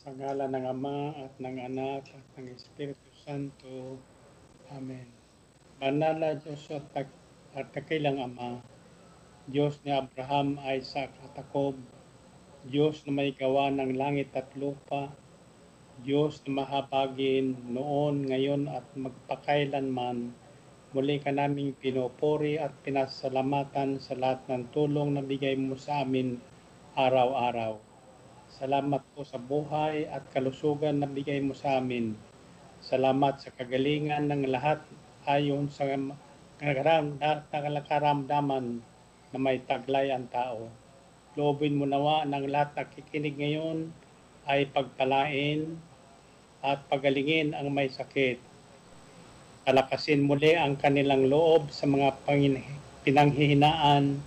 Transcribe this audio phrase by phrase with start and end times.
[0.00, 4.00] Sa ngala ng Ama at ng Anak at ng Espiritu Santo.
[4.72, 5.04] Amen.
[5.76, 7.04] Banal na Diyos at,
[7.52, 8.64] at dakilang Ama,
[9.44, 11.76] Diyos ni Abraham, Isaac at Jacob,
[12.64, 15.12] Diyos na may gawa ng langit at lupa,
[16.00, 20.32] Diyos na mahabagin noon, ngayon at magpakailanman,
[20.96, 26.40] muli ka naming pinupuri at pinasalamatan sa lahat ng tulong na bigay mo sa amin
[26.96, 27.89] araw-araw.
[28.50, 32.18] Salamat po sa buhay at kalusugan na bigay mo sa amin.
[32.82, 34.82] Salamat sa kagalingan ng lahat
[35.22, 35.86] ayon sa
[37.46, 38.82] nakaramdaman
[39.30, 40.66] na may taglay ang tao.
[41.38, 43.94] Loobin mo nawa ng lahat na kikinig ngayon
[44.50, 45.78] ay pagpalain
[46.58, 48.42] at pagalingin ang may sakit.
[49.62, 52.18] Palakasin muli ang kanilang loob sa mga
[53.06, 54.18] pinanghihinaan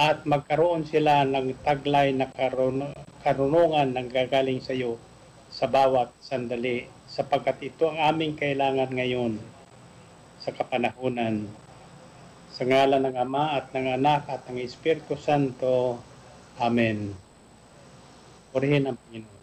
[0.00, 5.00] at magkaroon sila ng taglay na karun- karunungan ng gagaling sa iyo
[5.48, 9.40] sa bawat sandali sapagkat ito ang aming kailangan ngayon
[10.44, 11.48] sa kapanahunan.
[12.52, 15.98] Sa ngalan ng Ama at ng Anak at ng Espiritu Santo.
[16.60, 17.16] Amen.
[18.52, 19.33] Purihin ang Panginoon.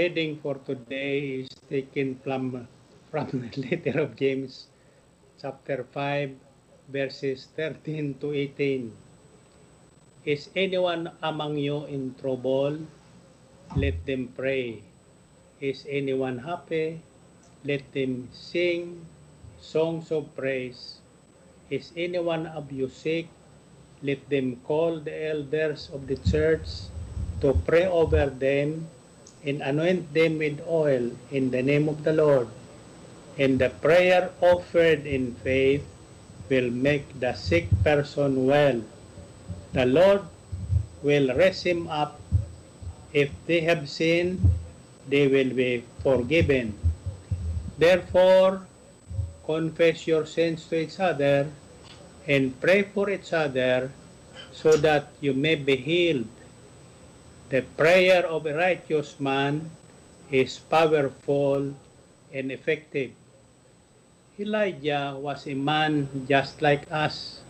[0.00, 2.64] Reading for today is taken from,
[3.12, 4.72] from the letter of James,
[5.36, 6.32] chapter 5,
[6.88, 8.96] verses 13 to 18.
[10.24, 12.80] Is anyone among you in trouble?
[13.76, 14.80] Let them pray.
[15.60, 17.04] Is anyone happy?
[17.68, 19.04] Let them sing
[19.60, 21.04] songs of praise.
[21.68, 23.28] Is anyone of you sick?
[24.00, 26.88] Let them call the elders of the church
[27.44, 28.88] to pray over them
[29.44, 32.48] and anoint them with oil in the name of the Lord.
[33.38, 35.84] And the prayer offered in faith
[36.50, 38.82] will make the sick person well.
[39.72, 40.22] The Lord
[41.02, 42.20] will raise him up.
[43.12, 44.42] If they have sinned,
[45.08, 46.74] they will be forgiven.
[47.78, 48.66] Therefore,
[49.46, 51.50] confess your sins to each other
[52.26, 53.90] and pray for each other
[54.52, 56.28] so that you may be healed.
[57.50, 59.74] The prayer of a righteous man
[60.30, 61.74] is powerful
[62.30, 63.10] and effective.
[64.38, 67.42] Elijah was a man just like us.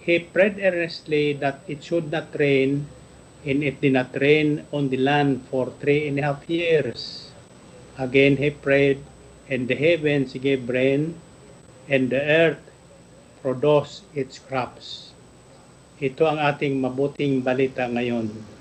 [0.00, 2.88] He prayed earnestly that it should not rain,
[3.44, 7.28] and it did not rain on the land for three and a half years.
[8.00, 9.04] Again he prayed,
[9.44, 11.20] and the heavens gave rain,
[11.84, 12.64] and the earth
[13.44, 15.12] produced its crops.
[16.00, 18.51] Ito ang ating mabuting balita ngayon.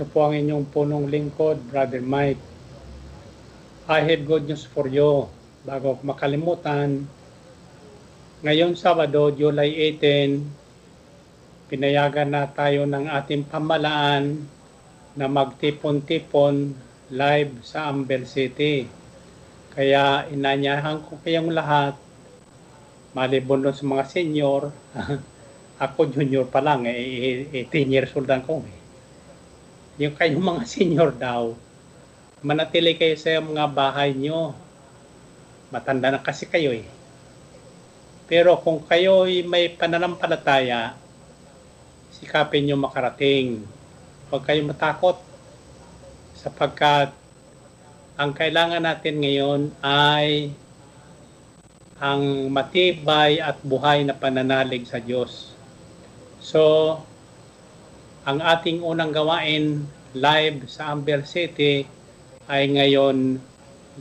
[0.00, 2.40] Ito po ang inyong punong lingkod, Brother Mike.
[3.84, 5.28] I have good news for you.
[5.60, 7.04] Bago ko makalimutan,
[8.40, 9.68] ngayon Sabado, July
[10.00, 14.40] 18, pinayagan na tayo ng ating pamalaan
[15.20, 16.72] na magtipon-tipon
[17.12, 18.88] live sa Amber City.
[19.76, 21.92] Kaya inanyahan ko kayong lahat,
[23.12, 24.72] malibon sa mga senior,
[25.84, 28.64] ako junior pa lang, eh, 18 years old ako.
[28.64, 28.79] Eh.
[29.96, 31.56] Yung kayong mga senior daw,
[32.44, 34.54] manatili kayo sa mga bahay nyo.
[35.72, 36.86] Matanda na kasi kayo eh.
[38.30, 40.94] Pero kung kayo may pananampalataya,
[42.14, 43.66] sikapin nyo makarating.
[44.30, 45.18] Huwag kayong matakot
[46.38, 47.10] sapagkat
[48.20, 50.52] ang kailangan natin ngayon ay
[52.00, 55.52] ang matibay at buhay na pananalig sa Diyos.
[56.40, 56.96] So,
[58.20, 61.88] ang ating unang gawain live sa Amber City
[62.52, 63.40] ay ngayon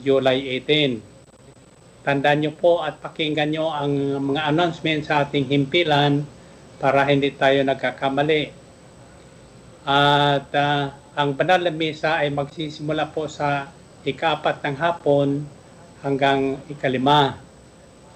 [0.03, 2.03] July 18.
[2.03, 6.27] Tandaan nyo po at pakinggan nyo ang mga announcement sa ating himpilan
[6.83, 8.51] para hindi tayo nagkakamali.
[9.87, 13.71] At uh, ang banal na misa ay magsisimula po sa
[14.03, 15.47] ikaapat ng hapon
[16.03, 17.39] hanggang ikalima.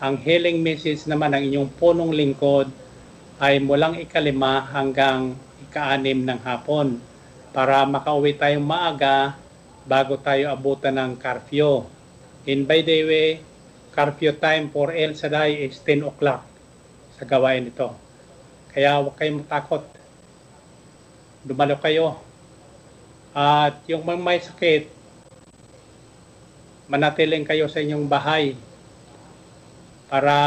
[0.04, 2.68] Ang healing message naman ng inyong punong lingkod
[3.40, 5.36] ay mulang ikalima hanggang
[5.74, 7.02] ikaanim ng hapon
[7.50, 9.34] para makauwi tayong maaga
[9.90, 11.90] bago tayo abutan ng curfew.
[12.46, 13.30] And by the way,
[13.90, 16.46] curfew time for El Shaddai is 10 o'clock
[17.18, 17.90] sa gawain ito.
[18.70, 19.82] Kaya huwag kayong matakot.
[21.42, 22.22] Dumalo kayo.
[23.34, 24.94] At yung mga may sakit,
[26.86, 28.54] manatiling kayo sa inyong bahay
[30.06, 30.38] para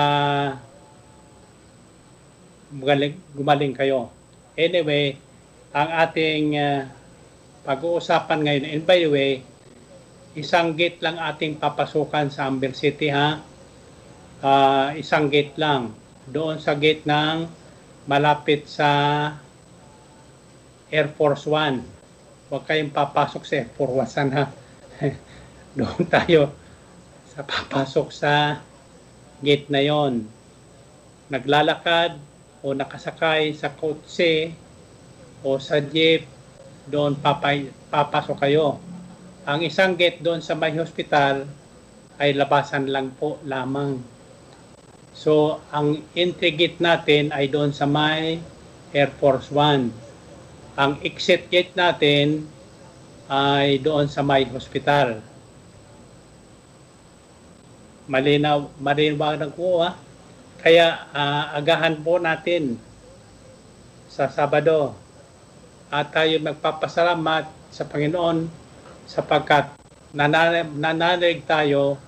[2.71, 4.15] gumaling, gumaling kayo.
[4.57, 5.21] Anyway,
[5.77, 6.89] ang ating uh,
[7.69, 9.33] pag-uusapan ngayon, and by the way,
[10.33, 13.41] isang gate lang ating papasukan sa Amber City ha.
[14.41, 15.93] Uh, isang gate lang.
[16.25, 17.45] Doon sa gate ng
[18.09, 18.89] malapit sa
[20.89, 21.85] Air Force One.
[22.49, 24.45] Huwag kayong papasok sa Air Force One ha.
[25.79, 26.49] Doon tayo
[27.29, 28.65] sa papasok sa
[29.45, 30.25] gate na yon.
[31.29, 32.17] Naglalakad,
[32.67, 34.51] o nakasakay sa kotse
[35.47, 36.27] o sa jeep,
[36.91, 38.83] doon papay, papasok kayo.
[39.47, 41.47] Ang isang gate doon sa may hospital
[42.19, 44.03] ay labasan lang po lamang.
[45.15, 48.43] So, ang entry gate natin ay doon sa may
[48.91, 49.95] Air Force One.
[50.75, 52.51] Ang exit gate natin
[53.31, 55.23] ay doon sa may hospital.
[58.11, 60.06] Malinaw, malinaw ng ko ah.
[60.61, 62.81] Kaya uh, agahan po natin
[64.09, 64.97] sa Sabado
[65.93, 68.49] at tayo magpapasalamat sa Panginoon
[69.07, 69.77] sapagkat
[70.17, 72.01] nananalig tayo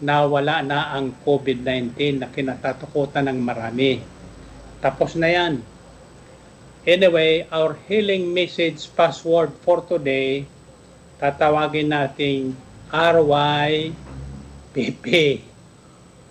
[0.00, 4.00] na wala na ang COVID-19 na kinatatakutan ng marami.
[4.80, 5.60] Tapos na yan.
[6.88, 10.48] Anyway, our healing message password for today,
[11.20, 12.56] tatawagin nating
[12.88, 13.92] RYPP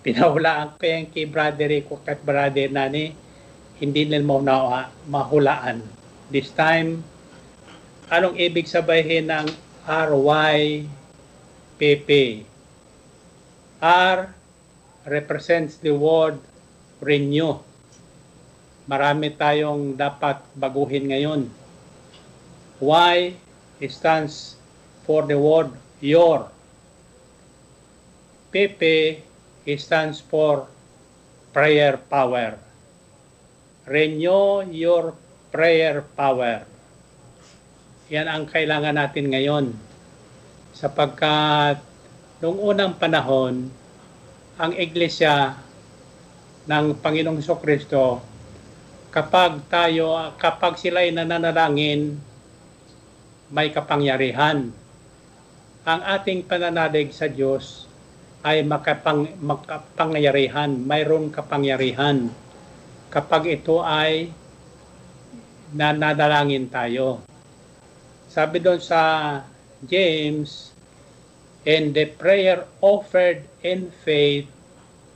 [0.00, 3.12] pinahulaan ko yan kay brother ko at brother nani,
[3.80, 5.84] hindi nila mo na mahulaan.
[6.32, 7.04] This time,
[8.12, 9.48] anong ibig sabihin ng
[9.88, 10.90] RYPP?
[13.80, 14.18] R
[15.08, 16.36] represents the word
[17.00, 17.56] renew.
[18.84, 21.48] Marami tayong dapat baguhin ngayon.
[22.80, 23.36] Y
[23.88, 24.60] stands
[25.08, 25.72] for the word
[26.04, 26.52] your.
[29.60, 30.64] PP stands for
[31.52, 32.56] prayer power.
[33.84, 35.12] Renew your
[35.52, 36.64] prayer power.
[38.08, 39.76] Yan ang kailangan natin ngayon.
[40.72, 41.76] Sapagkat
[42.40, 43.68] noong unang panahon,
[44.56, 45.60] ang iglesia
[46.64, 48.24] ng Panginoong Kristo
[49.12, 52.16] kapag tayo kapag sila ay nananalangin
[53.50, 54.70] may kapangyarihan
[55.82, 57.89] ang ating pananalig sa Diyos
[58.40, 62.32] ay makapang, makapangyarihan, mayroong kapangyarihan
[63.12, 64.32] kapag ito ay
[65.76, 67.20] nanadalangin tayo.
[68.30, 69.00] Sabi doon sa
[69.84, 70.70] James,
[71.68, 74.48] and the prayer offered in faith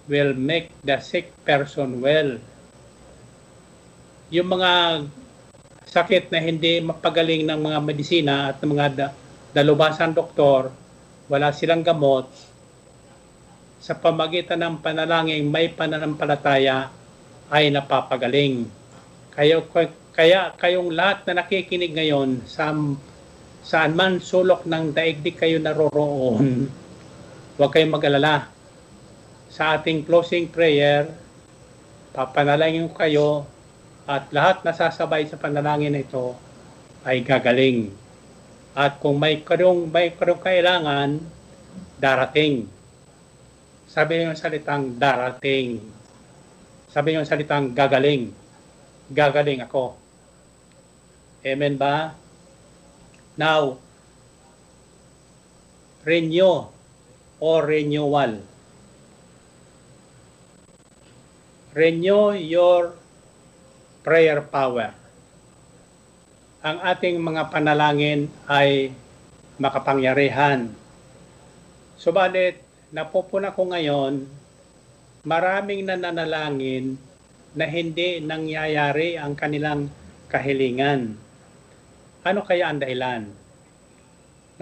[0.05, 2.37] will make the sick person well.
[4.29, 4.73] Yung mga
[5.89, 9.15] sakit na hindi mapagaling ng mga medisina at ng mga da-
[9.57, 10.69] dalubasan doktor,
[11.31, 12.29] wala silang gamot,
[13.85, 16.89] sa pamagitan ng panalangin may pananampalataya
[17.53, 18.65] ay napapagaling.
[19.29, 19.61] Kaya
[20.15, 22.71] Kaya kayong lahat na nakikinig ngayon sa
[23.67, 26.71] saan man sulok ng daigdig kayo naroroon,
[27.59, 28.47] huwag kayong mag-alala.
[29.51, 31.11] Sa ating closing prayer,
[32.15, 33.29] papanalangin ko kayo
[34.07, 36.39] at lahat na sasabay sa panalangin na ito
[37.03, 37.91] ay gagaling.
[38.73, 41.19] At kung may karong may karong kailangan,
[41.99, 42.74] darating.
[43.95, 45.79] Sabi niyo salitang darating.
[46.91, 48.35] Sabi niyo salitang gagaling.
[49.07, 49.95] Gagaling ako.
[51.47, 52.11] Amen ba?
[53.39, 53.79] Now,
[56.03, 56.67] renew
[57.39, 58.43] or renewal.
[61.71, 62.99] Renew your
[64.03, 64.91] prayer power.
[66.67, 68.91] Ang ating mga panalangin ay
[69.63, 70.67] makapangyarihan.
[71.95, 72.64] Subalit,
[72.95, 74.23] napupuna ko ngayon,
[75.27, 76.95] maraming nananalangin
[77.59, 79.91] na hindi nangyayari ang kanilang
[80.31, 81.19] kahilingan.
[82.23, 83.27] Ano kaya ang dahilan?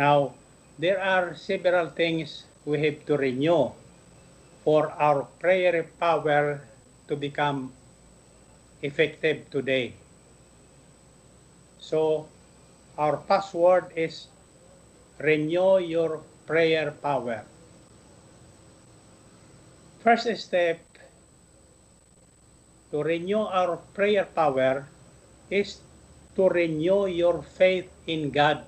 [0.01, 0.33] Now,
[0.81, 3.68] there are several things we have to renew
[4.64, 6.64] for our prayer power
[7.12, 7.68] to become
[8.81, 9.92] effective today.
[11.85, 12.25] So,
[12.97, 14.33] our password is
[15.21, 17.52] renew your prayer power.
[20.03, 20.83] First step
[22.91, 24.83] to renew our prayer power
[25.47, 25.79] is
[26.35, 28.67] to renew your faith in God.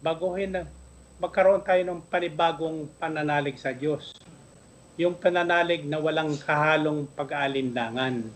[0.00, 0.64] Baguhin na,
[1.20, 4.16] magkaroon tayo ng panibagong pananalig sa Diyos.
[4.96, 8.32] Yung pananalig na walang kahalong pag-aalindangan.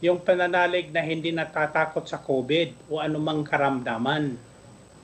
[0.00, 4.40] Yung pananalig na hindi natatakot sa COVID o anumang karamdaman.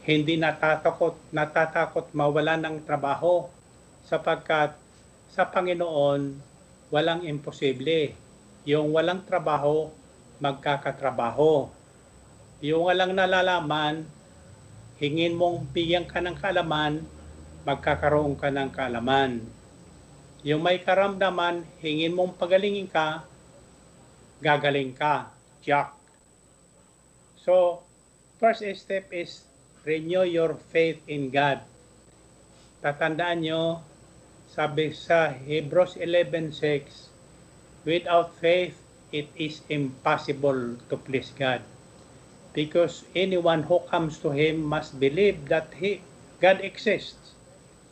[0.09, 3.45] Hindi natatakot, natatakot mawala ng trabaho
[4.09, 4.84] sapagkat
[5.35, 6.39] sa Panginoon
[6.95, 8.15] walang imposible.
[8.63, 9.91] Yung walang trabaho,
[10.39, 11.67] magkakatrabaho.
[12.63, 14.07] Yung walang nalalaman,
[15.03, 17.03] hingin mong bigyan ka ng kaalaman,
[17.67, 19.43] magkakaroon ka ng kaalaman.
[20.47, 23.27] Yung may karamdaman, hingin mong pagalingin ka,
[24.39, 25.35] gagaling ka.
[25.65, 25.97] Jack.
[27.43, 27.83] So,
[28.39, 29.43] first step is
[29.83, 31.65] renew your faith in God.
[32.85, 33.81] Tatandaan nyo,
[34.55, 37.11] sabi sa Hebrews 11.6,
[37.83, 38.79] without faith,
[39.11, 41.59] it is impossible to please God.
[42.55, 46.07] Because anyone who comes to Him must believe that He,
[46.39, 47.35] God exists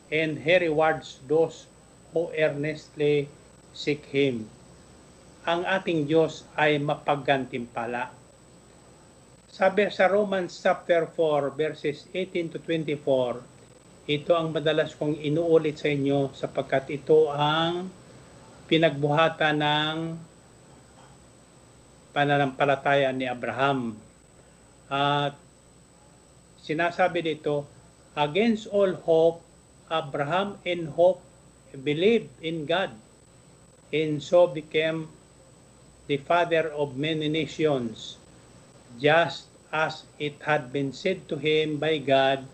[0.07, 1.67] and He rewards those
[2.15, 3.27] who earnestly
[3.75, 4.47] seek Him.
[5.43, 8.07] Ang ating Diyos ay mapaggantimpala.
[9.51, 13.52] Sabi sa Romans chapter 4 verses 18 to 24,
[14.03, 17.87] ito ang madalas kong inuulit sa inyo sapagkat ito ang
[18.67, 19.97] pinagbuhatan ng
[22.11, 23.95] pananampalataya ni Abraham.
[24.91, 25.39] At
[26.59, 27.63] sinasabi dito,
[28.19, 29.39] against all hope,
[29.87, 31.23] Abraham in hope
[31.73, 32.93] believed in God
[33.93, 35.07] and so became
[36.11, 38.17] the father of many nations,
[38.99, 42.45] just as it had been said to him by God,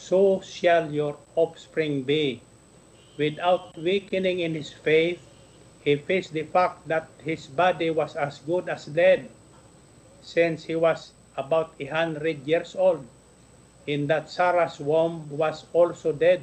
[0.00, 2.40] so shall your offspring be.
[3.20, 5.20] Without weakening in his faith,
[5.84, 9.28] he faced the fact that his body was as good as dead,
[10.24, 13.04] since he was about a hundred years old,
[13.86, 16.40] in that Sarah's womb was also dead.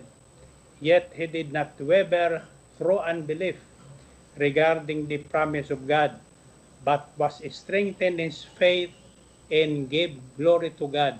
[0.79, 2.45] Yet he did not waver
[2.77, 3.57] through unbelief
[4.37, 6.13] regarding the promise of God,
[6.85, 8.93] but was strengthened in his faith
[9.49, 11.17] and gave glory to God,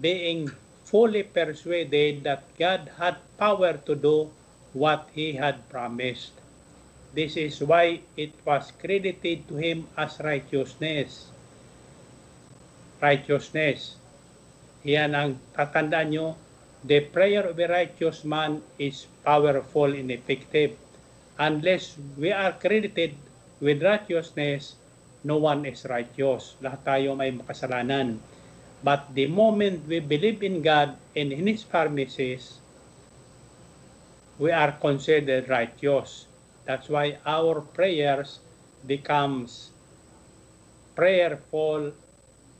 [0.00, 0.52] being
[0.94, 4.30] fully persuaded that God had power to do
[4.70, 6.30] what he had promised.
[7.10, 11.34] This is why it was credited to him as righteousness.
[13.02, 13.98] Righteousness.
[14.86, 16.38] Yan ang tatandaan nyo.
[16.86, 20.78] The prayer of a righteous man is powerful and effective.
[21.42, 23.18] Unless we are credited
[23.58, 24.78] with righteousness,
[25.26, 26.54] no one is righteous.
[26.62, 28.22] Lahat tayo may makasalanan.
[28.84, 32.60] But the moment we believe in God and in His promises,
[34.38, 36.26] we are considered righteous.
[36.68, 38.40] That's why our prayers
[38.86, 39.70] becomes
[40.94, 41.92] prayerful,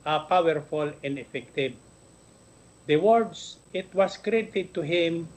[0.07, 1.75] uh, powerful, and effective.
[2.87, 5.29] The words it was credited to him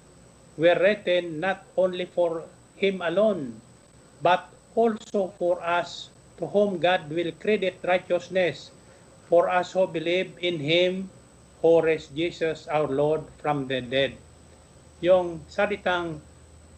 [0.58, 2.44] were written not only for
[2.76, 3.62] him alone,
[4.22, 8.72] but also for us to whom God will credit righteousness,
[9.28, 11.12] for us who believe in Him
[11.62, 14.14] who raised Jesus our Lord from the dead.
[15.02, 16.22] Yung salitang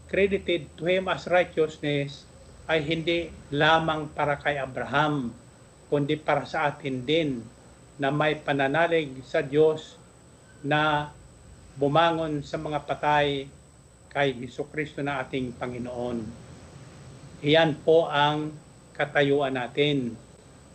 [0.09, 2.25] credited to him as righteousness
[2.65, 5.29] ay hindi lamang para kay Abraham,
[5.89, 7.45] kundi para sa atin din
[7.99, 9.99] na may pananalig sa Diyos
[10.63, 11.11] na
[11.75, 13.47] bumangon sa mga patay
[14.09, 16.17] kay Hesus Kristo na ating Panginoon.
[17.45, 18.51] Iyan po ang
[18.97, 20.17] katayuan natin.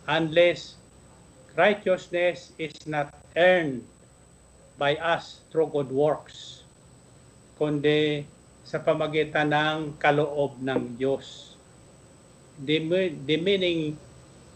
[0.05, 0.77] Unless
[1.55, 3.83] righteousness is not earned
[4.75, 6.67] by us through good works,
[7.55, 8.27] kundi
[8.67, 11.55] sa pamagitan ng kaloob ng Diyos.
[12.59, 12.83] The,
[13.27, 13.95] the meaning,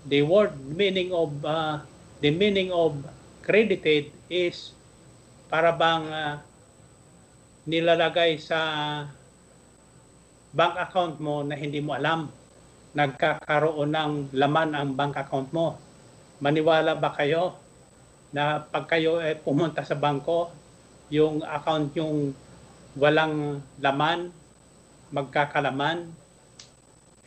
[0.07, 1.79] the word meaning of, uh,
[2.19, 2.99] the meaning of
[3.43, 4.75] credited is
[5.47, 6.35] para bang uh,
[7.63, 8.59] nilalagay sa
[10.51, 12.27] bank account mo na hindi mo alam.
[12.97, 15.77] Nagkakaroon ng laman ang bank account mo.
[16.39, 17.59] Maniwala ba kayo
[18.31, 20.47] na pag kayo eh, pumunta sa bangko,
[21.11, 22.31] yung account yung
[22.95, 24.31] walang laman,
[25.11, 26.07] magkakalaman,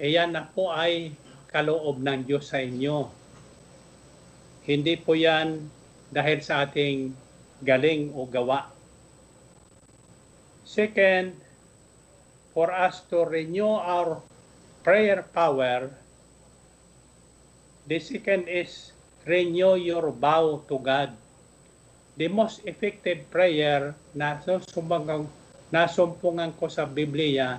[0.01, 1.13] e yan na po ay
[1.53, 3.11] kaloob ng Diyos sa inyo.
[4.65, 5.69] Hindi po yan
[6.09, 7.13] dahil sa ating
[7.61, 8.71] galing o gawa.
[10.63, 11.37] Second,
[12.55, 14.23] for us to renew our
[14.87, 15.91] prayer power,
[17.85, 18.92] the second is
[19.23, 21.15] renew your vow to God.
[22.19, 25.31] The most effective prayer na sumbangang
[25.73, 27.57] nasumpungan ko sa Biblia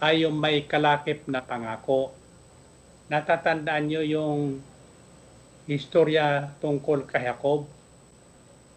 [0.00, 2.10] ay yung may kalakip na pangako.
[3.12, 4.64] Natatandaan nyo yung
[5.68, 7.68] istorya tungkol kay Jacob.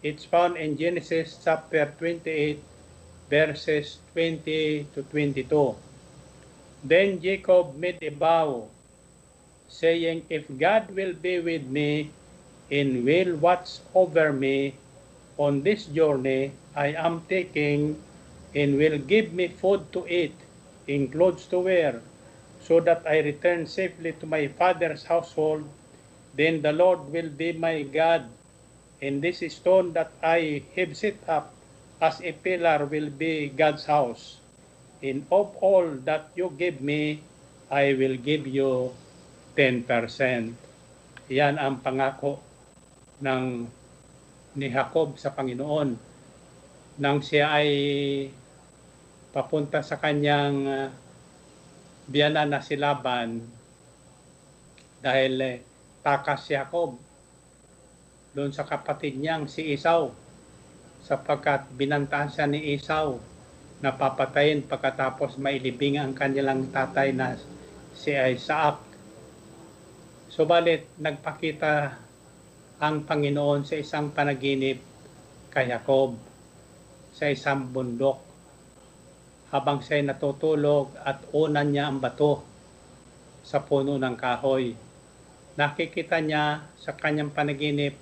[0.04, 2.60] It's found in Genesis chapter 28
[3.26, 5.50] verses 20 to 22.
[6.86, 8.70] Then Jacob made a vow,
[9.66, 12.14] saying, If God will be with me
[12.70, 14.74] and will watch over me
[15.38, 17.96] on this journey I am taking,
[18.54, 20.34] and will give me food to eat
[20.88, 22.00] and clothes to wear,
[22.60, 25.64] so that I return safely to my father's household,
[26.34, 28.28] then the Lord will be my God,
[29.00, 31.52] and this stone that I have set up
[32.00, 34.36] as a pillar will be God's house.
[35.02, 37.20] And of all that you give me,
[37.70, 38.92] I will give you
[39.56, 39.84] 10%.
[41.28, 42.45] Yan ang pangako
[43.22, 43.44] ng
[44.56, 45.96] ni Jacob sa Panginoon
[46.96, 47.70] nang siya ay
[49.36, 50.88] papunta sa kanyang uh,
[52.08, 53.44] biyana na si Laban
[55.04, 55.56] dahil eh,
[56.00, 56.96] takas si Jacob
[58.32, 60.16] doon sa kapatid niyang si Esau
[61.04, 63.20] sapagkat binantaan siya ni Esau
[63.84, 67.36] na papatayin pagkatapos mailibing ang kanilang tatay na
[67.92, 68.80] si Isaac.
[70.32, 72.05] Subalit nagpakita
[72.76, 74.76] ang Panginoon sa isang panaginip
[75.48, 76.12] kay Jacob
[77.08, 78.20] sa isang bundok
[79.48, 82.44] habang siya natutulog at unan niya ang bato
[83.40, 84.76] sa puno ng kahoy.
[85.56, 87.96] Nakikita niya sa kanyang panaginip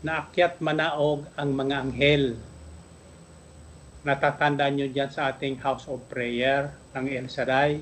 [0.00, 2.24] na akyat manaog ang mga anghel.
[4.08, 7.76] Natatandaan niyo dyan sa ating house of prayer ng El Shaddai.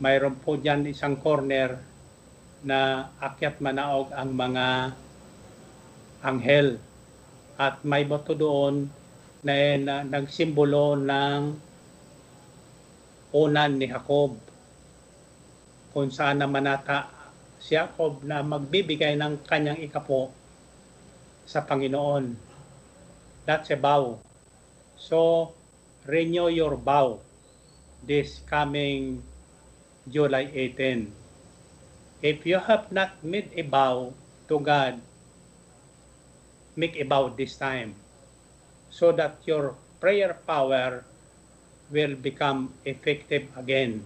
[0.00, 1.76] Mayroon po dyan isang corner
[2.62, 4.66] na akyat manaog ang mga
[6.22, 6.78] anghel.
[7.58, 8.86] At may bato doon
[9.42, 11.42] na, na nagsimbolo ng
[13.34, 14.38] unan ni Jacob
[15.92, 17.10] kung saan naman nata
[17.58, 20.30] si Jacob na magbibigay ng kanyang ikapo
[21.42, 22.38] sa Panginoon.
[23.48, 24.20] That's a vow.
[24.94, 25.50] So,
[26.06, 27.18] renew your vow
[28.04, 29.24] this coming
[30.06, 31.17] July 18.
[32.18, 34.10] If you have not made a vow
[34.50, 34.98] to God,
[36.74, 37.94] make a vow this time
[38.90, 41.06] so that your prayer power
[41.94, 44.02] will become effective again.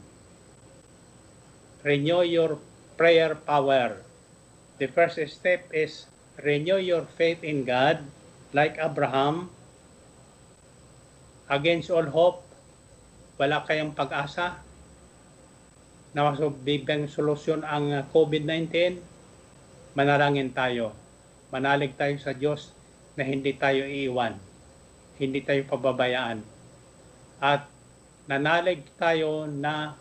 [1.85, 2.61] Renew your
[3.01, 4.05] prayer power.
[4.77, 6.05] The first step is
[6.37, 8.05] renew your faith in God
[8.53, 9.49] like Abraham.
[11.49, 12.45] Against all hope,
[13.41, 14.72] wala kayong pag-asa
[16.13, 19.01] na bibigyan solusyon ang COVID-19,
[19.97, 20.93] manalangin tayo.
[21.53, 22.73] Manalig tayo sa Diyos
[23.17, 24.53] na hindi tayo iiwan
[25.23, 26.43] hindi tayo pababayaan.
[27.39, 27.71] At
[28.27, 29.95] nanalig tayo na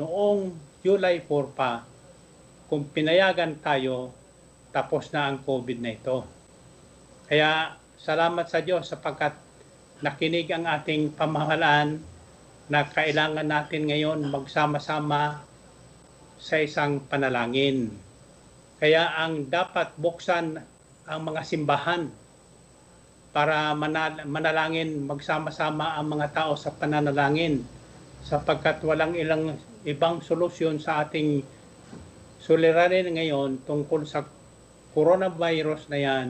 [0.00, 1.84] noong July 4 pa,
[2.72, 4.16] kung pinayagan tayo,
[4.72, 6.24] tapos na ang COVID na ito.
[7.28, 9.36] Kaya salamat sa Diyos sapagkat
[10.00, 12.00] nakinig ang ating pamahalaan
[12.72, 15.44] na kailangan natin ngayon magsama-sama
[16.42, 17.94] sa isang panalangin.
[18.82, 20.58] Kaya ang dapat buksan
[21.06, 22.10] ang mga simbahan
[23.30, 27.62] para manal- manalangin magsama-sama ang mga tao sa pananalangin
[28.26, 29.54] sapagkat walang ilang
[29.86, 31.46] ibang solusyon sa ating
[32.42, 34.26] suliranin ngayon tungkol sa
[34.98, 36.26] coronavirus na yan,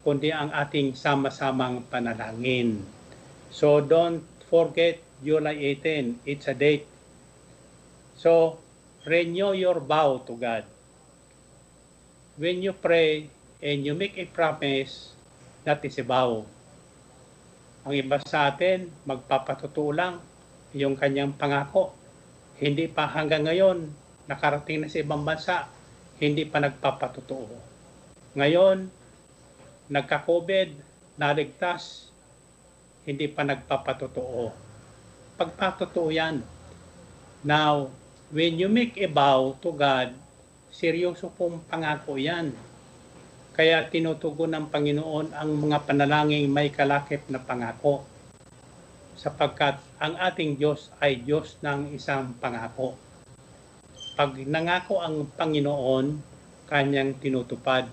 [0.00, 2.80] kundi ang ating sama-samang panalangin.
[3.52, 6.88] So don't forget July 18, it's a date.
[8.16, 8.61] So
[9.04, 10.64] renew your vow to God.
[12.38, 13.28] When you pray
[13.62, 15.14] and you make a promise,
[15.66, 16.46] that is a vow.
[17.82, 20.22] Ang iba sa atin, magpapatotoo lang
[20.70, 21.90] yung kanyang pangako.
[22.62, 23.90] Hindi pa hanggang ngayon,
[24.30, 25.66] nakarating na sa ibang bansa,
[26.22, 27.58] hindi pa nagpapatotoo.
[28.38, 28.86] Ngayon,
[29.90, 30.68] nagka-COVID,
[31.18, 32.08] naligtas,
[33.02, 34.54] hindi pa nagpapatotoo.
[35.34, 36.38] Pagpatotoo yan.
[37.42, 37.90] Now,
[38.32, 40.16] when you make a vow to God,
[40.72, 42.56] seryoso pong pangako yan.
[43.52, 48.08] Kaya tinutugon ng Panginoon ang mga panalangin may kalakip na pangako.
[49.20, 52.96] Sapagkat ang ating Diyos ay Diyos ng isang pangako.
[54.16, 56.16] Pag nangako ang Panginoon,
[56.72, 57.84] kanyang tinutupad.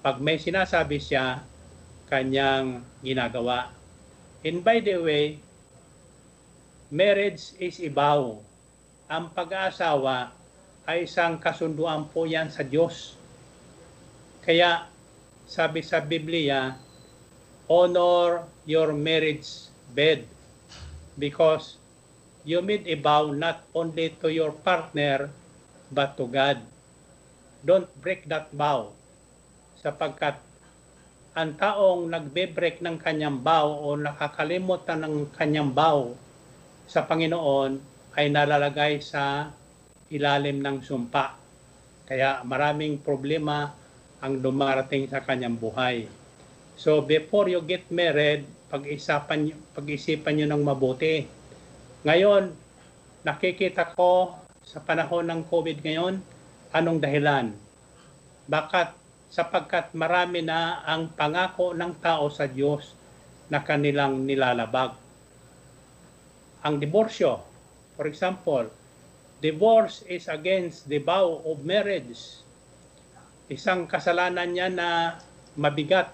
[0.00, 1.44] Pag may sinasabi siya,
[2.08, 3.68] kanyang ginagawa.
[4.40, 5.36] And by the way,
[6.88, 8.40] marriage is ibaw.
[9.06, 10.34] Ang pag-aasawa
[10.82, 13.14] ay isang kasunduan po yan sa Diyos.
[14.42, 14.90] Kaya
[15.46, 16.74] sabi sa Biblia,
[17.70, 20.26] honor your marriage bed
[21.14, 21.78] because
[22.42, 25.30] you made a vow not only to your partner
[25.94, 26.58] but to God.
[27.62, 28.90] Don't break that vow
[29.78, 30.34] sapagkat
[31.30, 36.18] ang taong nagbe-break ng kanyang vow o nakakalimutan ng kanyang vow
[36.90, 39.52] sa Panginoon ay nalalagay sa
[40.08, 41.36] ilalim ng sumpa.
[42.08, 43.76] Kaya maraming problema
[44.24, 46.08] ang dumarating sa kanyang buhay.
[46.80, 51.28] So before you get married, pag-isipan, pag-isipan nyo ng mabuti.
[52.02, 52.50] Ngayon,
[53.22, 54.34] nakikita ko
[54.66, 56.18] sa panahon ng COVID ngayon,
[56.74, 57.54] anong dahilan?
[58.50, 59.06] Bakit?
[59.26, 62.94] Sapagkat marami na ang pangako ng tao sa Diyos
[63.50, 64.94] na kanilang nilalabag.
[66.66, 67.45] Ang diborsyo,
[67.96, 68.68] for example,
[69.40, 72.44] divorce is against the vow of marriage.
[73.48, 75.18] Isang kasalanan niya na
[75.56, 76.12] mabigat.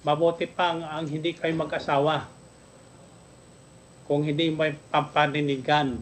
[0.00, 2.24] Mabuti pang ang hindi kayo mag-asawa.
[4.08, 6.00] Kung hindi may pampaninigan.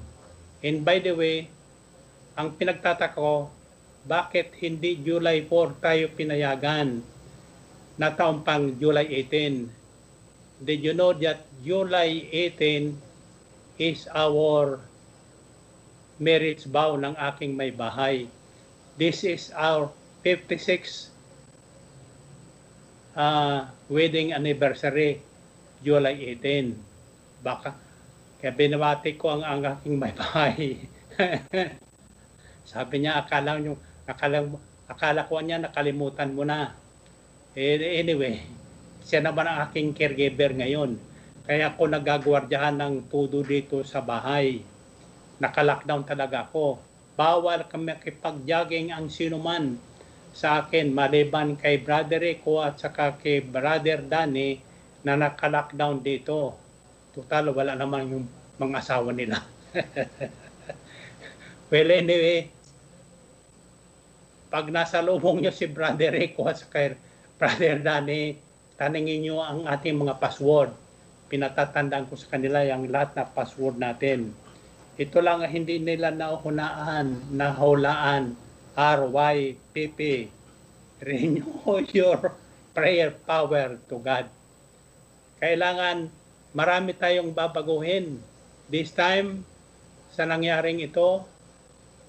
[0.62, 1.50] And by the way,
[2.38, 3.50] ang pinagtataka ko,
[4.06, 7.02] bakit hindi July 4 tayo pinayagan
[7.98, 10.62] na taong pang July 18?
[10.62, 13.07] Did you know that July 18
[13.78, 14.82] is our
[16.18, 18.26] marriage vow ng aking may bahay.
[18.98, 19.88] This is our
[20.26, 21.14] 56
[23.14, 25.22] uh, wedding anniversary,
[25.86, 26.74] July 18.
[27.46, 27.70] Baka,
[28.42, 30.82] kaya binabati ko ang, ang aking may bahay.
[32.70, 34.42] Sabi niya, akala, nyo, akala,
[34.90, 36.74] akala ko niya nakalimutan mo na.
[37.54, 38.42] Eh, anyway,
[39.06, 40.98] siya naman ang aking caregiver ngayon.
[41.48, 44.60] Kaya ako nagagwardyahan ng tudo dito sa bahay
[45.38, 46.82] naka-lockdown talaga ako.
[47.18, 49.78] Bawal kami makipag-jogging ang sinuman
[50.34, 54.62] sa akin maliban kay Brother Rico at saka kay Brother Danny
[55.02, 56.54] na naka-lockdown dito.
[57.14, 58.26] Total, wala naman yung
[58.58, 59.42] mga asawa nila.
[61.70, 62.46] well, anyway,
[64.46, 66.94] pag nasa lubong nyo si Brother Rico at saka
[67.38, 68.38] Brother Danny,
[68.78, 70.70] taningin nyo ang ating mga password.
[71.28, 74.32] Pinatatandaan ko sa kanila yung lahat na password natin
[74.98, 78.34] ito lang hindi nila nauhunaan, nahulaan.
[78.74, 80.26] RYPP.
[80.98, 82.34] Renew your
[82.74, 84.26] prayer power to God.
[85.38, 86.10] Kailangan
[86.50, 88.18] marami tayong babaguhin.
[88.66, 89.46] This time,
[90.10, 91.22] sa nangyaring ito,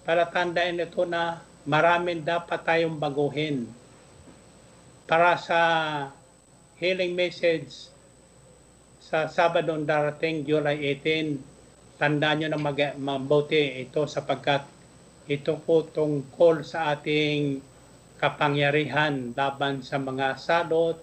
[0.01, 3.69] para tandaan ito na maraming dapat tayong baguhin.
[5.05, 5.61] Para sa
[6.81, 7.93] healing message
[9.09, 14.61] sa Sabadong darating July 18, tandaan nyo na mag mabuti ito sapagkat
[15.25, 17.57] ito po tungkol sa ating
[18.21, 21.01] kapangyarihan laban sa mga salot,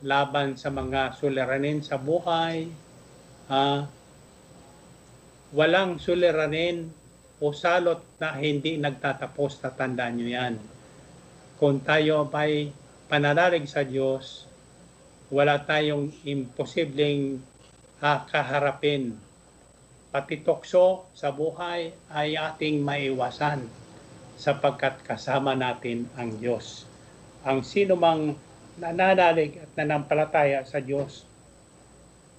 [0.00, 2.64] laban sa mga suliranin sa buhay.
[3.52, 3.84] Uh,
[5.52, 6.88] walang suliranin
[7.44, 10.54] o salot na hindi nagtatapos, tatandaan nyo yan.
[11.60, 12.72] Kung tayo ay
[13.04, 14.47] pananalig sa Diyos,
[15.28, 17.40] wala tayong imposibleng
[18.00, 19.16] uh, kaharapin
[20.08, 23.68] pati tukso sa buhay ay ating maiwasan
[24.40, 26.88] sapagkat kasama natin ang Diyos.
[27.44, 28.32] Ang sino mang
[28.80, 31.28] nananalig at nanampalataya sa Diyos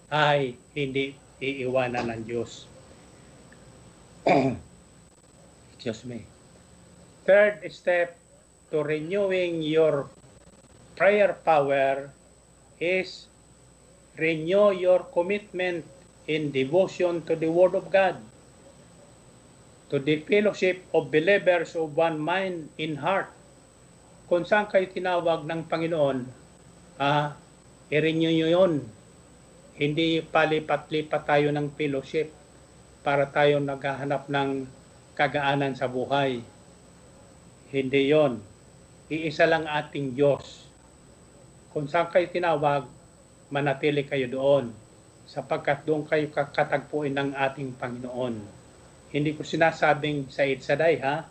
[0.10, 2.66] ay hindi iiwanan ng Diyos.
[5.78, 6.26] Excuse me.
[7.30, 8.18] third step
[8.74, 10.10] to renewing your
[10.98, 12.10] prayer power
[12.80, 13.28] is
[14.16, 15.84] renew your commitment
[16.28, 18.20] in devotion to the Word of God,
[19.92, 23.32] to the fellowship of believers of one mind in heart.
[24.30, 26.20] Kung saan kayo tinawag ng Panginoon,
[27.02, 27.36] ah,
[27.90, 28.74] i-renew nyo yun.
[29.80, 32.30] Hindi palipat-lipat tayo ng fellowship
[33.02, 34.68] para tayo naghahanap ng
[35.18, 36.44] kagaanan sa buhay.
[37.74, 38.44] Hindi yon.
[39.10, 40.69] Iisa lang ating Diyos.
[41.80, 42.92] Kung saan kayo tinawag,
[43.56, 44.76] manatili kayo doon
[45.24, 48.36] sapagkat doon kayo kakatagpuin ng ating Panginoon.
[49.16, 51.24] Hindi ko sinasabing sa Itzaday ha,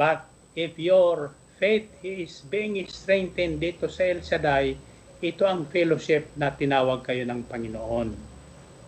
[0.00, 0.24] but
[0.56, 4.80] if your faith is being strengthened dito sa El Shaddai,
[5.20, 8.16] ito ang fellowship na tinawag kayo ng Panginoon.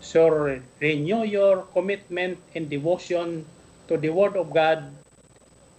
[0.00, 0.24] So
[0.80, 3.44] renew your commitment and devotion
[3.92, 4.88] to the Word of God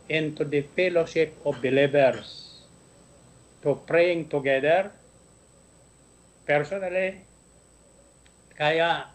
[0.06, 2.43] and to the fellowship of believers,
[3.64, 4.92] to praying together,
[6.44, 7.24] personally,
[8.60, 9.08] kaya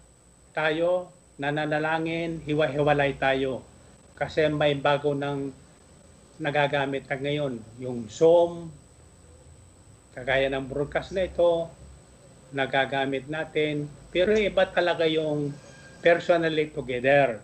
[0.56, 3.62] tayo nananalangin, hiwa-hiwalay tayo.
[4.18, 5.52] Kasi may bago ng
[6.42, 7.54] nagagamit na ngayon.
[7.78, 8.72] Yung Zoom,
[10.16, 11.70] kagaya ng broadcast na ito,
[12.50, 13.86] nagagamit natin.
[14.10, 15.54] Pero iba talaga yung
[16.02, 17.38] personally together.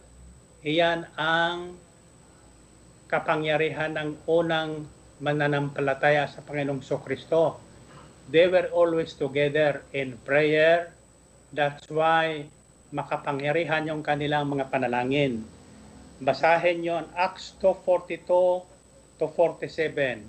[0.65, 1.79] Iyan ang
[3.07, 4.89] kapangyarihan ng unang
[5.23, 7.61] mananampalataya sa Panginoong Kristo.
[8.31, 10.91] They were always together in prayer.
[11.53, 12.49] That's why
[12.95, 15.45] makapangyarihan yung kanilang mga panalangin.
[16.23, 18.27] Basahin yon Acts 2.42
[19.19, 20.23] to 47.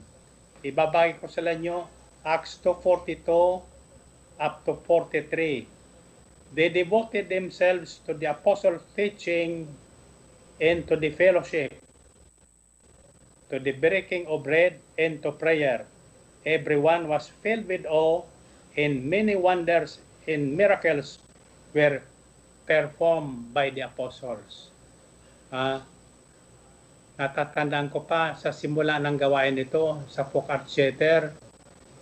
[0.66, 1.86] Ibabagi ko sa inyo
[2.26, 3.62] Acts 2.42
[4.42, 5.70] up to 43.
[6.56, 9.70] They devoted themselves to the apostles' teaching
[10.62, 11.76] and to the fellowship,
[13.50, 15.86] to the breaking of bread and to prayer.
[16.46, 18.22] Everyone was filled with awe,
[18.78, 19.98] and many wonders
[20.30, 21.18] and miracles
[21.74, 22.02] were
[22.66, 24.70] performed by the apostles.
[25.54, 25.82] Uh,
[27.16, 31.32] natatandaan ko pa sa simula ng gawain nito sa Focart Theater,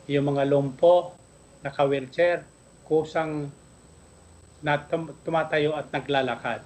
[0.09, 1.15] yung mga lumpo,
[1.63, 2.43] naka-wheelchair,
[2.83, 3.47] kusang
[4.63, 4.79] na
[5.23, 6.63] tumatayo at naglalakad.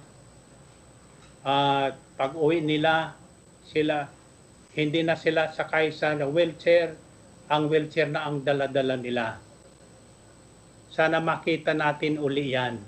[1.42, 3.14] At uh, pag uwi nila,
[3.66, 4.10] sila,
[4.76, 6.96] hindi na sila sakay sa wheelchair,
[7.48, 9.40] ang wheelchair na ang daladala nila.
[10.92, 12.80] Sana makita natin uli yan.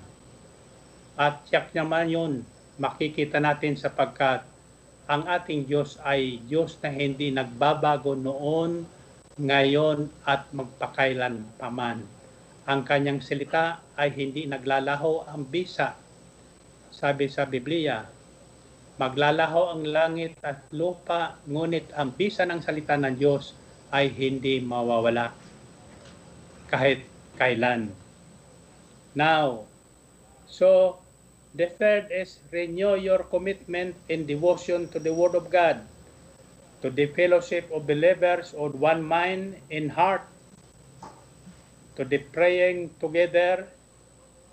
[1.16, 2.32] At tiyak naman yun,
[2.80, 4.44] makikita natin sapagkat
[5.10, 8.86] ang ating Diyos ay Diyos na hindi nagbabago noon,
[9.40, 12.06] ngayon at magpakailan paman.
[12.68, 15.98] Ang kanyang salita ay hindi naglalaho ang bisa.
[16.94, 18.06] Sabi sa Biblia,
[19.00, 23.56] maglalaho ang langit at lupa, ngunit ang bisa ng salita ng Diyos
[23.88, 25.32] ay hindi mawawala
[26.68, 27.00] kahit
[27.40, 27.88] kailan.
[29.16, 29.64] Now,
[30.44, 31.00] so
[31.50, 35.82] The third is renew your commitment and devotion to the Word of God,
[36.78, 40.22] to the fellowship of believers of one mind and heart,
[41.98, 43.66] to the praying together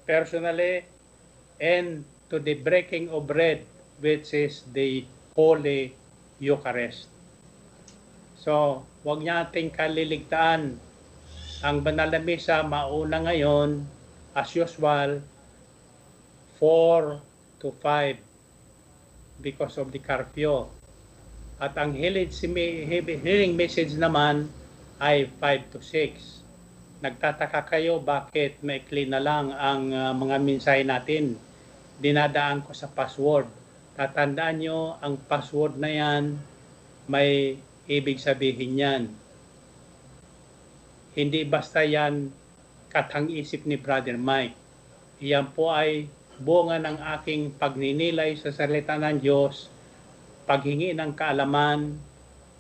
[0.10, 0.90] personally,
[1.62, 2.02] and
[2.34, 3.62] to the breaking of bread,
[4.00, 5.94] which is the Holy
[6.38, 7.10] Eucharist.
[8.38, 10.78] So, huwag nating kaliligtaan.
[11.66, 13.82] Ang banal na misa mauna ngayon,
[14.38, 15.20] as usual,
[16.62, 17.18] 4
[17.62, 20.70] to 5 because of the curfew.
[21.58, 24.50] At ang healing message naman
[25.02, 27.02] ay 5 to 6.
[27.02, 31.38] Nagtataka kayo bakit maikli na lang ang uh, mga mensahe natin.
[31.98, 33.57] Dinadaan ko sa password.
[33.98, 36.38] Tatandaan nyo, ang password na yan
[37.10, 37.58] may
[37.90, 39.04] ibig sabihin yan.
[41.18, 42.30] Hindi basta yan
[42.94, 44.54] katang-isip ni Brother Mike.
[45.18, 46.06] Iyan po ay
[46.38, 49.66] bunga ng aking pagninilay sa salita ng Diyos,
[50.46, 51.98] paghingi ng kaalaman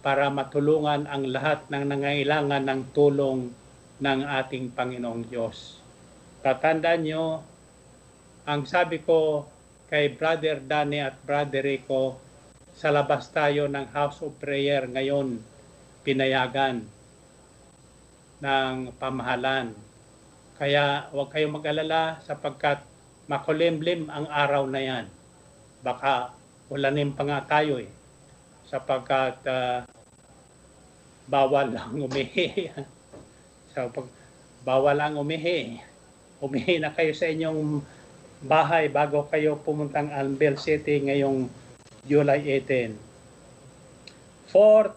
[0.01, 3.53] para matulungan ang lahat ng nangailangan ng tulong
[4.01, 5.77] ng ating Panginoong Diyos.
[6.41, 7.45] Tatandaan nyo,
[8.49, 9.45] ang sabi ko
[9.87, 12.19] kay Brother Danny at Brother Rico,
[12.77, 15.41] sa labas tayo ng House of Prayer ngayon,
[16.03, 16.85] pinayagan
[18.43, 19.73] ng pamahalan.
[20.59, 22.83] Kaya huwag kayong mag-alala sapagkat
[23.25, 25.05] makulimlim ang araw na yan.
[25.81, 26.33] Baka
[26.69, 27.89] ulanin pa nga tayo eh.
[28.67, 29.81] Sapagkat uh,
[31.25, 32.69] bawal lang umihi.
[33.73, 34.07] so, pag,
[34.61, 35.79] bawal lang umihi.
[36.37, 37.81] Umihi na kayo sa inyong
[38.43, 41.49] bahay bago kayo pumuntang Albel City ngayong
[42.05, 42.93] July 18.
[44.47, 44.95] Fourth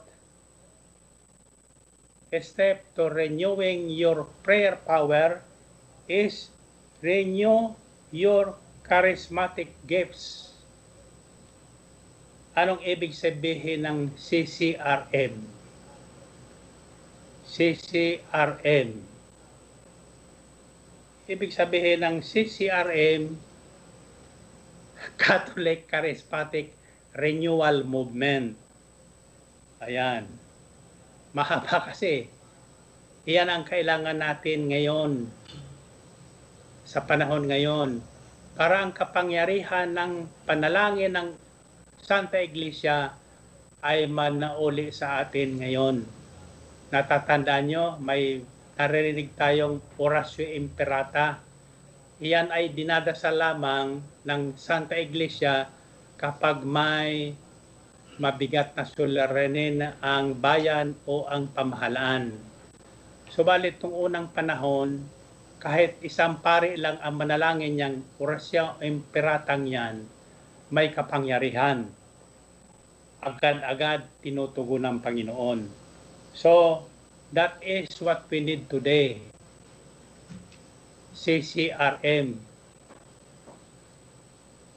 [2.39, 5.43] step to renewing your prayer power
[6.07, 6.55] is
[7.03, 7.75] renew
[8.15, 8.55] your
[8.87, 10.55] charismatic gifts.
[12.55, 15.35] Anong ibig sabihin ng CCRM?
[17.51, 19.10] CCRM.
[21.31, 23.39] Ibig sabihin ng CCRM,
[25.15, 26.75] Catholic Charismatic
[27.15, 28.59] Renewal Movement.
[29.79, 30.27] Ayan.
[31.31, 32.27] Mahaba kasi.
[33.31, 35.31] Iyan ang kailangan natin ngayon
[36.83, 38.03] sa panahon ngayon
[38.59, 41.29] para ang kapangyarihan ng panalangin ng
[42.03, 43.15] Santa Iglesia
[43.87, 46.03] ay manauli sa atin ngayon.
[46.91, 48.43] Natatandaan nyo, may
[48.81, 51.37] naririnig tayong Orasio Imperata.
[52.17, 55.69] Iyan ay dinadasal lamang ng Santa Iglesia
[56.17, 57.37] kapag may
[58.17, 62.33] mabigat na suliranin ang bayan o ang pamahalaan.
[63.29, 65.05] Subalit nung unang panahon,
[65.61, 70.09] kahit isang pari lang ang manalangin niyang orasya imperatang yan,
[70.73, 71.85] may kapangyarihan.
[73.21, 75.61] Agad-agad tinutugon ng Panginoon.
[76.33, 76.85] So,
[77.31, 79.23] that is what we need today.
[81.15, 82.39] CCRM,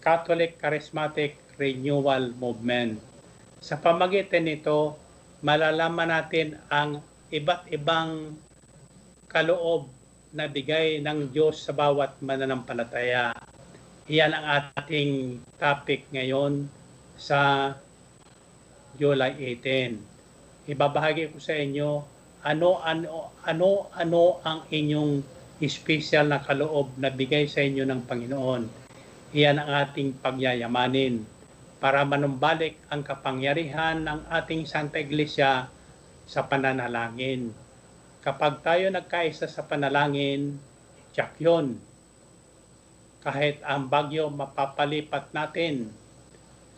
[0.04, 3.00] Catholic Charismatic Renewal Movement.
[3.64, 5.00] Sa pamagitan nito,
[5.40, 7.00] malalaman natin ang
[7.32, 8.36] iba't ibang
[9.32, 9.88] kaloob
[10.36, 13.32] na bigay ng Diyos sa bawat mananampalataya.
[14.12, 14.46] Iyan ang
[14.76, 16.68] ating topic ngayon
[17.16, 17.72] sa
[19.00, 20.68] July 18.
[20.68, 22.04] Ibabahagi ko sa inyo
[22.44, 25.24] ano ano ano ano ang inyong
[25.64, 28.64] special na kaloob na bigay sa inyo ng Panginoon.
[29.32, 31.24] Iyan ang ating pagyayamanin
[31.80, 35.72] para manumbalik ang kapangyarihan ng ating Santa Iglesia
[36.28, 37.64] sa pananalangin
[38.24, 40.56] Kapag tayo nagkaisa sa panalangin,
[41.12, 41.76] tiyak yun.
[43.20, 45.92] Kahit ang bagyo mapapalipat natin,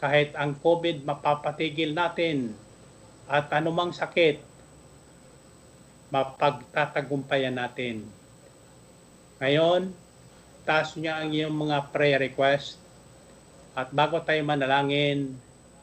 [0.02, 2.58] kahit ang COVID mapapatigil natin,
[3.30, 4.42] at anumang sakit,
[6.14, 8.06] mapagtatagumpayan natin.
[9.42, 9.92] Ngayon,
[10.64, 12.78] taas niya ang iyong mga prayer request.
[13.76, 15.36] At bago tayo manalangin,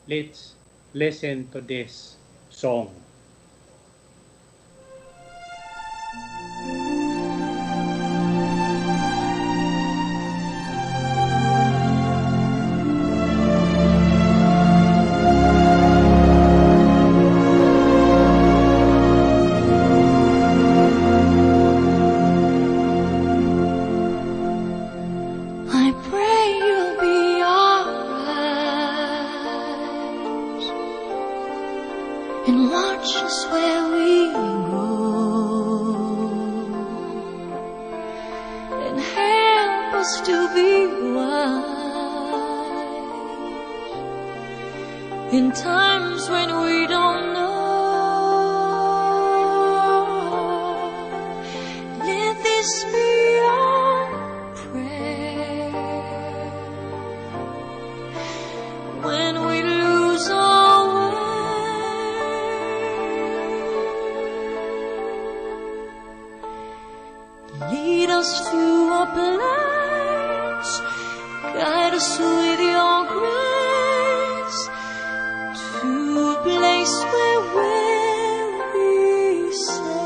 [0.09, 0.57] let's
[0.97, 2.17] listen to this
[2.49, 3.02] song.
[68.23, 68.65] us to
[69.03, 70.73] a place.
[71.59, 74.61] Guide us with your grace
[75.81, 75.93] to
[76.31, 78.91] a place where we'll be
[79.67, 79.97] safe.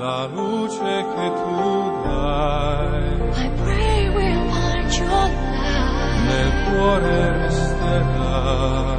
[0.00, 1.62] La luce che tu
[2.06, 3.04] dai.
[3.44, 5.38] I pray we'll find your light.
[6.26, 8.91] Nel cuore resterà.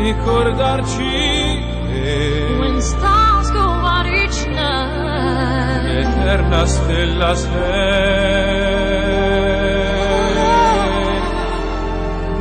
[0.00, 1.68] ricordarci
[2.58, 7.50] When stars go out each night Eterna stella sei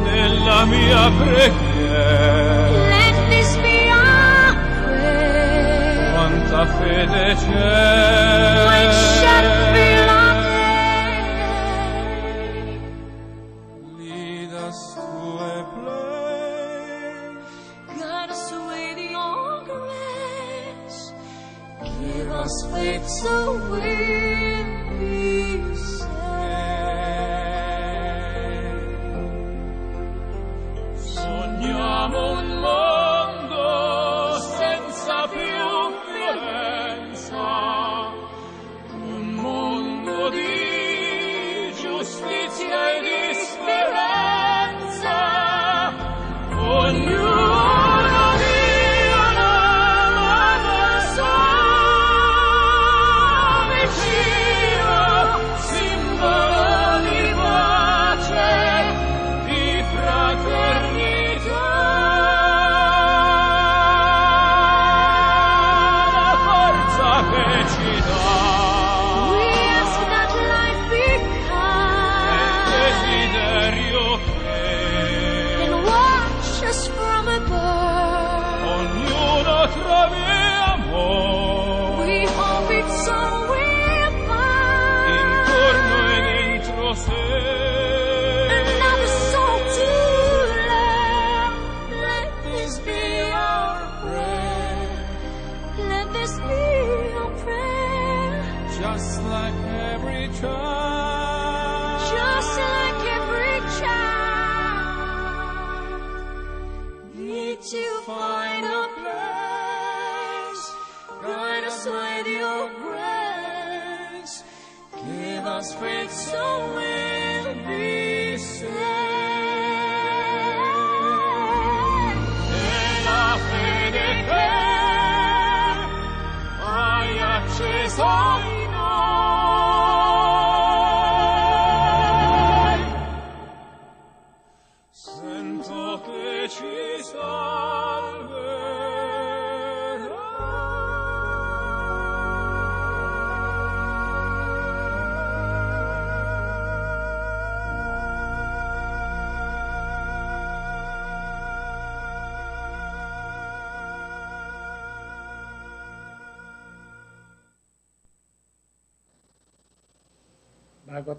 [0.03, 6.13] Nella mia preghiera Let this be our prayer.
[6.13, 9.68] Quanta fede c'è When shadows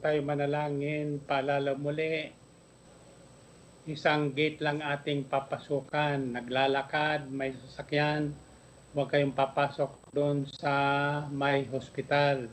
[0.00, 2.32] tayo manalangin, paalala muli,
[3.84, 6.16] isang gate lang ating papasukan.
[6.16, 8.32] Naglalakad, may sasakyan,
[8.96, 10.74] huwag kayong papasok doon sa
[11.28, 12.48] may hospital.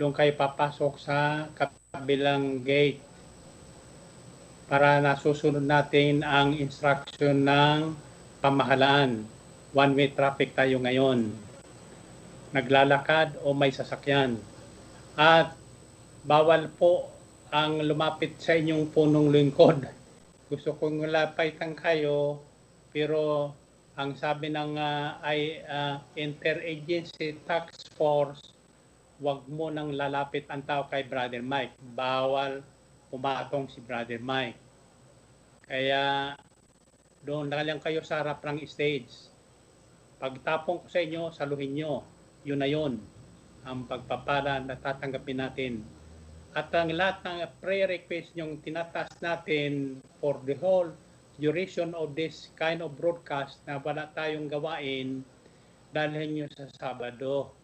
[0.00, 1.50] Doon kayo papasok sa
[1.92, 3.04] kabilang gate
[4.70, 7.92] para nasusunod natin ang instruction ng
[8.38, 9.26] pamahalaan.
[9.74, 11.34] One-way traffic tayo ngayon.
[12.54, 14.38] Naglalakad o may sasakyan.
[15.18, 15.57] At
[16.28, 17.08] bawal po
[17.48, 19.88] ang lumapit sa inyong punong lingkod.
[20.52, 22.36] Gusto kong lapitan kayo,
[22.92, 23.48] pero
[23.96, 28.52] ang sabi ng ah, ay ah, Interagency Task Force,
[29.24, 31.72] wag mo nang lalapit ang tao kay Brother Mike.
[31.96, 32.60] Bawal
[33.08, 34.60] pumatong si Brother Mike.
[35.64, 36.36] Kaya
[37.24, 39.32] doon na lang kayo sa harap ng stage.
[40.20, 42.04] Pagtapong ko sa inyo, saluhin nyo.
[42.44, 43.00] Yun na yun.
[43.64, 45.97] Ang pagpapala na tatanggapin natin.
[46.58, 50.90] At ang lahat ng prayer request yung tinatas natin for the whole
[51.38, 55.22] duration of this kind of broadcast na wala tayong gawain,
[55.94, 57.54] dalhin nyo sa Sabado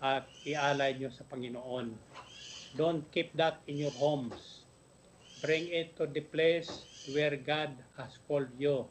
[0.00, 1.92] at ialay nyo sa Panginoon.
[2.80, 4.64] Don't keep that in your homes.
[5.44, 8.88] Bring it to the place where God has called you.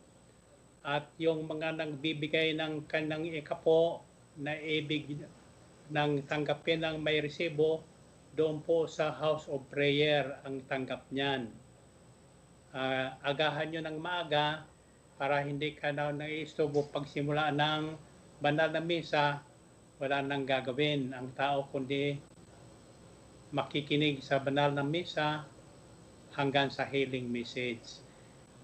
[0.86, 4.06] At yung mga nagbibigay ng kanang ikapo
[4.38, 5.26] na ibig
[5.90, 7.82] ng tanggapin ng may resibo,
[8.38, 11.50] doon po sa House of Prayer ang tanggap niyan.
[12.70, 14.62] Ah, agahan nyo ng maaga
[15.18, 17.98] para hindi ka na naiistobo pagsimula ng
[18.38, 19.42] banal na misa,
[19.98, 22.22] wala nang gagawin ang tao kundi
[23.50, 25.42] makikinig sa banal na misa
[26.38, 28.06] hanggang sa healing message.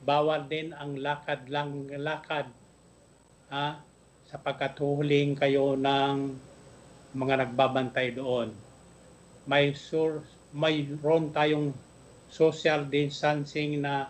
[0.05, 2.45] Bawal din ang lakad lang lakad
[3.49, 3.81] ha,
[4.29, 6.37] sapagkat huhuling kayo ng
[7.17, 8.53] mga nagbabantay doon
[9.49, 10.23] may sur
[10.53, 11.75] mayroon tayong
[12.29, 14.07] social distancing na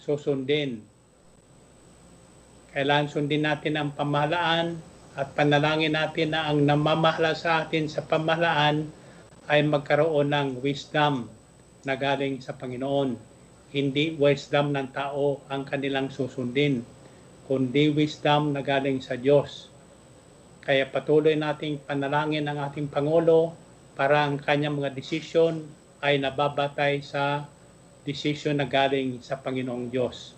[0.00, 0.80] susundin.
[2.70, 4.78] Kailangan sundin natin ang pamahalaan
[5.18, 8.86] at panalangin natin na ang namamahala sa atin sa pamahalaan
[9.50, 11.26] ay magkaroon ng wisdom
[11.82, 13.18] na galing sa Panginoon.
[13.74, 16.86] Hindi wisdom ng tao ang kanilang susundin,
[17.50, 19.66] kundi wisdom na galing sa Diyos.
[20.62, 23.54] Kaya patuloy nating panalangin ang ating Pangulo
[24.00, 25.60] para ang kanyang mga desisyon
[26.00, 27.44] ay nababatay sa
[28.08, 30.32] desisyon na galing sa Panginoong Diyos.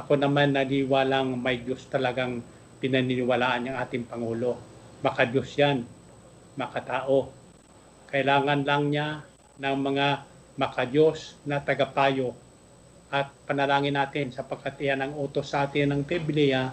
[0.00, 2.40] Ako naman naniwalang may Diyos talagang
[2.80, 4.56] pinaniniwalaan ng ating Pangulo.
[5.04, 5.84] Maka Diyos yan,
[6.56, 7.28] makatao.
[8.08, 9.20] Kailangan lang niya
[9.60, 10.06] ng mga
[10.56, 12.32] makadiyos na tagapayo
[13.12, 16.72] at panalangin natin sapagkat iyan ang utos sa atin ng Biblia,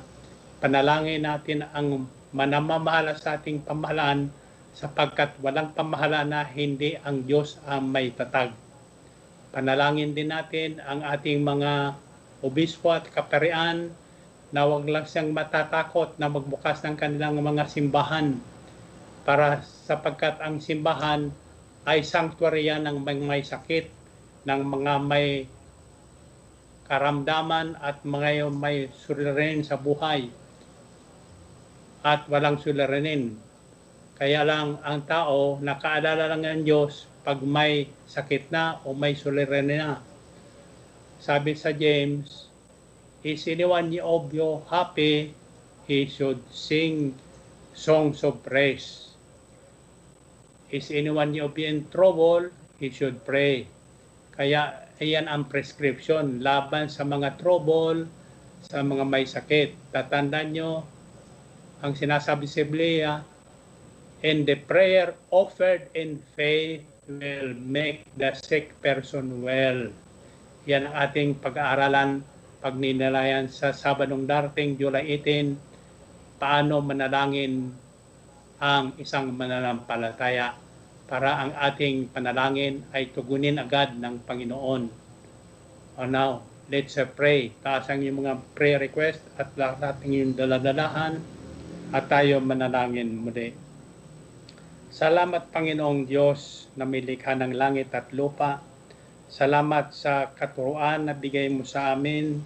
[0.64, 4.32] panalangin natin ang manamamahala sa ating pamahalaan
[4.80, 8.56] sapagkat walang pamahala na hindi ang Diyos ang may tatag.
[9.52, 12.00] Panalangin din natin ang ating mga
[12.40, 13.92] obispo at kaparian
[14.56, 18.40] na wag lang siyang matatakot na magbukas ng kanilang mga simbahan
[19.28, 21.28] para sapagkat ang simbahan
[21.84, 23.92] ay sanctuary yan ng mga may sakit,
[24.48, 25.28] ng mga may
[26.88, 30.32] karamdaman at mga may suliranin sa buhay
[32.02, 33.49] at walang suliranin.
[34.20, 39.80] Kaya lang ang tao nakaalala lang ng Diyos pag may sakit na o may suliranin
[39.80, 39.94] na.
[41.24, 42.52] Sabi sa James,
[43.24, 45.36] Is anyone of you happy?
[45.84, 47.16] He should sing
[47.76, 49.16] songs of praise.
[50.72, 52.48] Is anyone of you in trouble?
[52.80, 53.68] He should pray.
[54.36, 58.08] Kaya iyan ang prescription laban sa mga trouble,
[58.64, 59.76] sa mga may sakit.
[59.92, 60.88] Tatandaan nyo,
[61.84, 63.20] ang sinasabi sa Biblia,
[64.20, 69.88] And the prayer offered in faith will make the sick person well.
[70.68, 72.22] Yan ang ating pag-aaralan
[72.60, 75.56] pagninalayan sa Sabadong darating July 18
[76.40, 77.72] paano manalangin
[78.60, 80.56] ang isang mananampalataya
[81.08, 84.84] para ang ating panalangin ay tugunin agad ng Panginoon.
[86.00, 87.50] O now, let's uh, pray.
[87.64, 91.18] Taas ang iyong mga prayer request at lahat ang iyong daladalahan
[91.90, 93.69] at tayo manalangin muli.
[94.90, 98.58] Salamat Panginoong Diyos na may likha ng langit at lupa.
[99.30, 102.42] Salamat sa katuruan na bigay mo sa amin.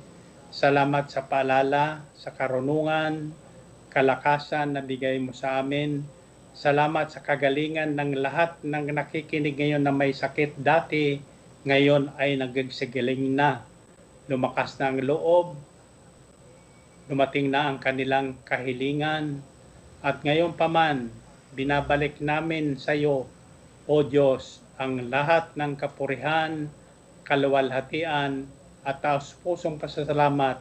[0.52, 3.32] Salamat sa paalala, sa karunungan,
[3.88, 6.04] kalakasan na bigay mo sa amin.
[6.52, 11.24] Salamat sa kagalingan ng lahat ng nakikinig ngayon na may sakit dati,
[11.64, 13.64] ngayon ay nagsigiling na.
[14.28, 15.56] Lumakas na ang loob,
[17.08, 19.39] dumating na ang kanilang kahilingan,
[20.04, 21.22] at ngayon pa man,
[21.54, 23.30] binabalik namin sa iyo,
[23.84, 26.72] O Diyos, ang lahat ng kapurihan,
[27.28, 28.47] kaluwalhatian,
[28.84, 30.60] at taos pusong pasasalamat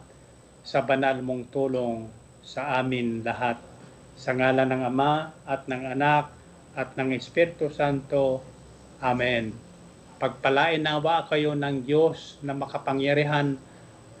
[0.63, 2.07] sa banal mong tulong
[2.39, 3.59] sa amin lahat.
[4.15, 6.31] Sa ngalan ng Ama at ng Anak
[6.75, 8.39] at ng Espiritu Santo.
[9.03, 9.51] Amen.
[10.19, 13.59] Pagpalain nawa kayo ng Diyos na makapangyarihan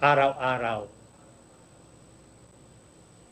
[0.03, 0.92] araw-araw.